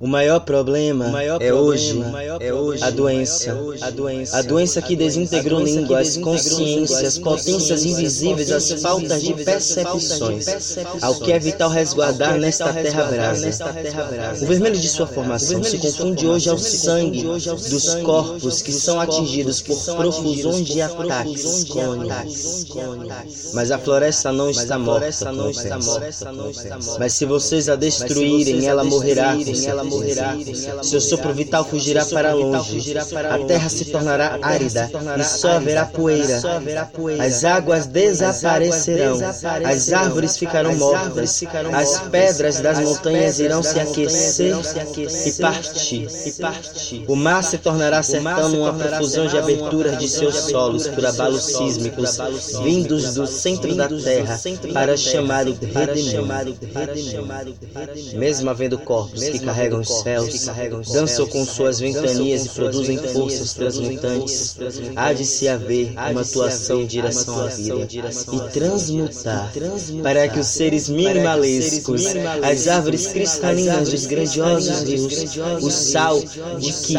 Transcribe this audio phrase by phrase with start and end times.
[0.00, 2.00] O maior problema, o maior é, hoje,
[2.38, 8.70] é hoje a doença, a doença, a doença que desintegrou línguas, consciências, potências invisíveis, as
[8.80, 10.46] faltas de percepções,
[11.02, 13.74] ao que é vital resguardar nesta terra brasa.
[14.40, 19.60] O vermelho de sua formação se confunde hoje ao sangue dos corpos que são atingidos
[19.60, 21.66] por profusões de ataques
[23.52, 25.32] Mas a floresta não está morta,
[27.00, 29.36] Mas se vocês a destruírem, ela morrerá
[29.87, 30.36] com morrerá,
[30.82, 34.90] seu sopro vital fugirá para longe, a terra se tornará árida.
[35.18, 36.40] e só haverá poeira.
[37.20, 39.18] As águas desaparecerão,
[39.64, 44.56] as árvores ficarão mortas, as pedras das montanhas irão se aquecer
[45.26, 46.08] e partir.
[47.06, 52.18] O mar se tornará sertão numa profusão de aberturas de seus solos por abalos sísmicos
[52.62, 54.38] vindos do centro da terra
[54.72, 56.56] para chamar o redimido.
[58.14, 60.48] Mesmo havendo corpos que carregam os céus,
[60.92, 64.56] dançam com suas ventanias e produzem forças transmutantes.
[64.96, 67.88] Há de se haver uma atuação em direção à vida
[68.32, 69.52] e transmutar
[70.02, 72.04] para que os seres minimalescos,
[72.42, 76.20] as árvores cristalinas dos grandiosos rios, o sal
[76.58, 76.94] de que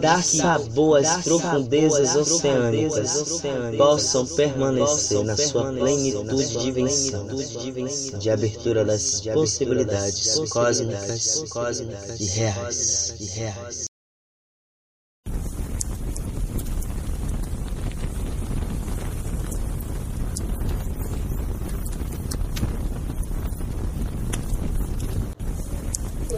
[0.00, 3.42] dá sabor às profundezas oceânicas,
[3.76, 7.26] possam permanecer na sua plenitude de invenção,
[8.18, 11.44] de abertura das possibilidades cósmicas
[12.18, 13.14] e reais.
[13.18, 13.84] E reais.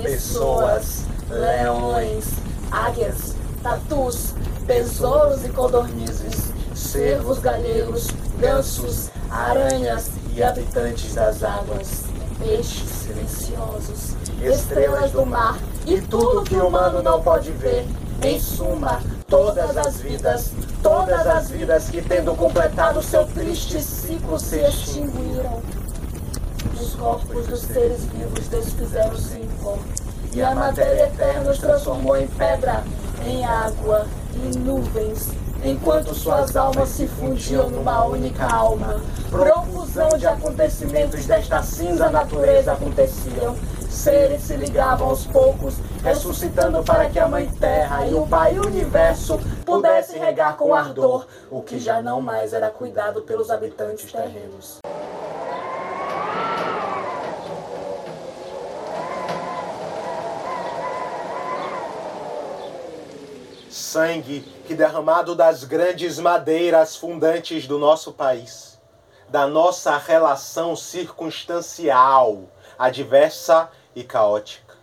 [0.03, 2.25] Pessoas, leões,
[2.71, 4.35] águias, tatus,
[4.67, 12.05] besouros e codornizes, cervos galheiros, gansos, aranhas e habitantes das águas,
[12.39, 17.87] peixes silenciosos, estrelas do mar e tudo que o humano não pode ver.
[18.23, 20.53] Em suma, todas as vidas,
[20.83, 25.63] todas as vidas que tendo completado seu triste ciclo se extinguiram.
[26.81, 29.77] Os corpos dos seres vivos desfizeram-se em pó,
[30.33, 32.83] e a matéria eterna os transformou em pedra,
[33.27, 35.29] em água, em nuvens,
[35.63, 39.01] enquanto suas almas se fundiam numa única alma.
[39.95, 43.57] Profusão de acontecimentos desta cinza natureza aconteciam,
[43.89, 49.39] seres se ligavam aos poucos, ressuscitando para que a Mãe Terra e o Pai Universo
[49.65, 54.81] pudessem regar com ardor o que já não mais era cuidado pelos habitantes terrenos.
[63.71, 68.74] Sangue que derramado das grandes madeiras fundantes do nosso país,
[69.29, 72.49] da nossa relação circunstancial,
[72.79, 74.77] adversa e caótica.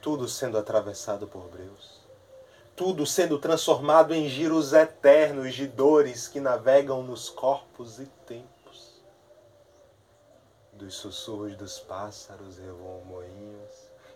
[0.00, 2.00] Tudo sendo atravessado por Deus.
[2.74, 9.02] Tudo sendo transformado em giros eternos de dores que navegam nos corpos e tempos.
[10.72, 13.70] Dos sussurros dos pássaros revoam moinhos,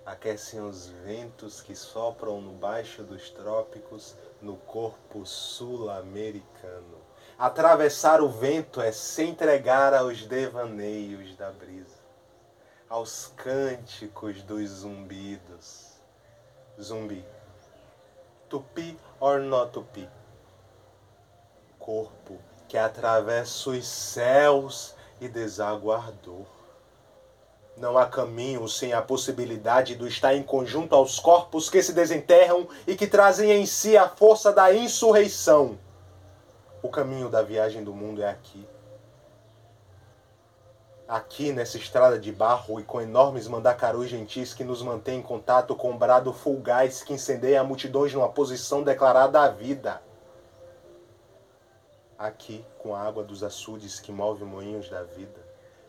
[0.04, 7.05] aquecem os ventos que sopram no baixo dos trópicos no corpo sul-americano.
[7.38, 12.06] Atravessar o vento é se entregar aos devaneios da brisa
[12.88, 15.86] aos cânticos dos zumbidos.
[16.80, 17.24] Zumbi.
[18.48, 20.08] Tupi or not tupi.
[21.78, 22.38] Corpo
[22.68, 26.46] que atravessa os céus e deságua dor.
[27.76, 32.66] Não há caminho sem a possibilidade do estar em conjunto aos corpos que se desenterram
[32.86, 35.78] e que trazem em si a força da insurreição.
[36.86, 38.64] O caminho da viagem do mundo é aqui
[41.08, 45.74] aqui nessa estrada de barro e com enormes mandacarus gentis que nos mantém em contato
[45.74, 50.00] com o brado fulgaz que incendeia multidões numa posição declarada à vida.
[52.16, 55.44] Aqui, com a água dos açudes que move moinhos da vida,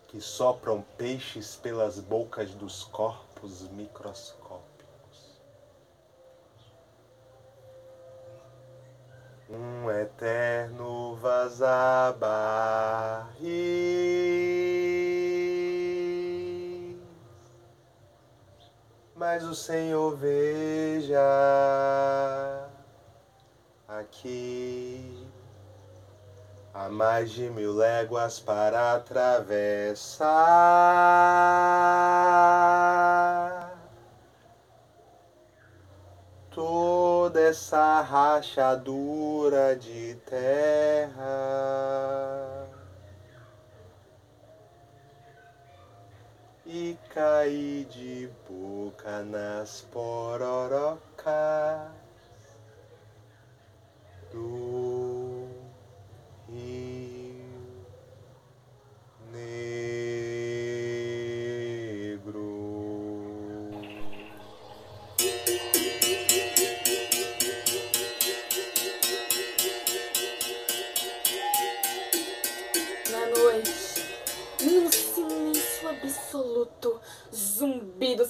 [0.07, 4.67] que sopram peixes pelas bocas dos corpos microscópicos.
[9.47, 10.86] Um eterno
[11.47, 13.37] vazabarri
[19.15, 21.19] mas o Senhor veja
[23.87, 25.27] aqui
[26.73, 30.27] há mais de mil léguas para atravessar
[36.57, 41.15] toda essa rachadura de terra.
[46.65, 46.97] E
[47.47, 50.99] cair de boca nas pororocas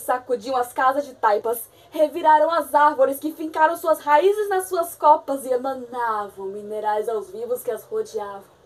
[0.07, 5.45] sacudiam as casas de taipas, reviraram as árvores que fincaram suas raízes nas suas copas
[5.45, 8.57] e emanavam minerais aos vivos que as rodeavam.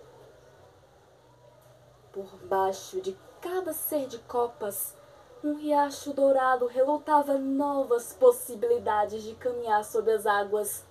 [2.11, 4.95] Por baixo de cada ser de copas,
[5.43, 10.85] um riacho dourado relutava novas possibilidades de caminhar sobre as águas.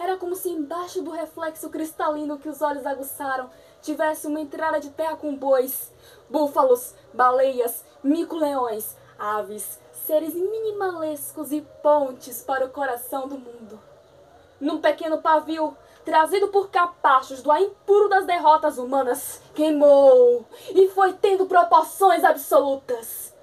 [0.00, 3.48] Era como se embaixo do reflexo cristalino que os olhos aguçaram
[3.80, 5.92] tivesse uma entrada de terra com bois,
[6.28, 13.80] búfalos, baleias, mico-leões, aves, seres minimalescos e pontes para o coração do mundo.
[14.60, 21.12] Num pequeno pavio, trazido por capachos do ar impuro das derrotas humanas, queimou e foi
[21.14, 23.34] tendo proporções absolutas.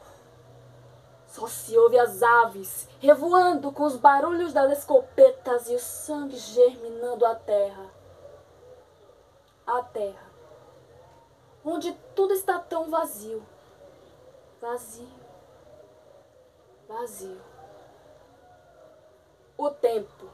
[1.27, 7.25] Só se ouve as aves revoando com os barulhos das escopetas e o sangue germinando
[7.25, 7.91] a terra.
[9.65, 10.31] A terra,
[11.65, 13.43] onde tudo está tão vazio.
[14.61, 15.22] Vazio.
[16.87, 17.41] Vazio.
[19.57, 20.29] O tempo.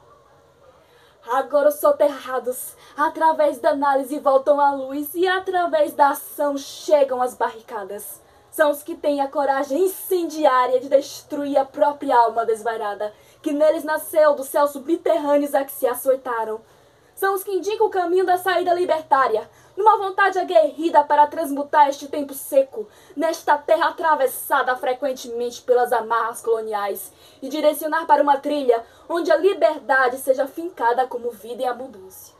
[1.28, 7.34] Agora os soterrados, através da análise, voltam à luz e através da ação chegam às
[7.34, 8.20] barricadas.
[8.50, 13.84] São os que têm a coragem incendiária de destruir a própria alma desvairada, que neles
[13.84, 16.60] nasceu dos céus subterrâneos a que se açoitaram.
[17.20, 19.46] São os que indicam o caminho da saída libertária,
[19.76, 27.12] numa vontade aguerrida para transmutar este tempo seco, nesta terra atravessada frequentemente pelas amarras coloniais,
[27.42, 32.39] e direcionar para uma trilha onde a liberdade seja fincada como vida em abundância.